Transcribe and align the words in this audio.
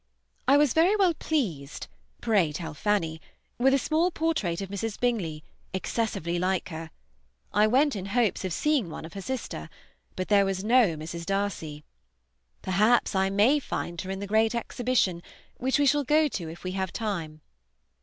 "I 0.47 0.57
was 0.57 0.73
very 0.73 0.95
well 0.95 1.13
pleased 1.13 1.85
(pray 2.21 2.51
tell 2.51 2.73
Fanny) 2.73 3.21
with 3.59 3.71
a 3.71 3.77
small 3.77 4.09
portrait 4.09 4.59
of 4.59 4.69
Mrs. 4.69 4.99
Bingley, 4.99 5.43
excessively 5.75 6.39
like 6.39 6.69
her. 6.69 6.89
I 7.53 7.67
went 7.67 7.95
in 7.95 8.07
hopes 8.07 8.43
of 8.43 8.51
seeing 8.51 8.89
one 8.89 9.05
of 9.05 9.13
her 9.13 9.21
sister, 9.21 9.69
but 10.15 10.27
there 10.27 10.43
was 10.43 10.63
no 10.63 10.95
Mrs. 10.95 11.23
Darcy. 11.27 11.83
Perhaps 12.63 13.13
I 13.13 13.29
may 13.29 13.59
find 13.59 14.01
her 14.01 14.09
in 14.09 14.17
the 14.17 14.25
great 14.25 14.55
exhibition, 14.55 15.21
which 15.57 15.77
we 15.77 15.85
shall 15.85 16.03
go 16.03 16.27
to 16.29 16.49
if 16.49 16.63
we 16.63 16.71
have 16.71 16.91
time. 16.91 17.41